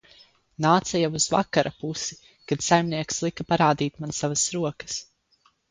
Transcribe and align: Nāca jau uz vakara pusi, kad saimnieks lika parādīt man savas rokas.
Nāca 0.65 1.01
jau 1.01 1.09
uz 1.19 1.27
vakara 1.33 1.73
pusi, 1.83 2.19
kad 2.53 2.67
saimnieks 2.71 3.23
lika 3.27 3.49
parādīt 3.53 4.05
man 4.05 4.21
savas 4.23 4.51
rokas. 4.59 5.03